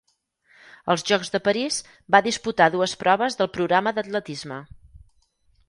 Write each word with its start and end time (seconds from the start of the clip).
Als 0.93 1.03
Jocs 1.09 1.29
de 1.35 1.41
París, 1.47 1.77
va 2.17 2.23
disputar 2.29 2.71
dues 2.77 2.97
proves 3.05 3.39
del 3.43 3.53
programa 3.59 3.97
d'atletisme. 3.99 4.61